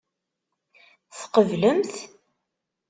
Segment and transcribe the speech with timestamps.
[1.19, 1.93] Tqeblemt?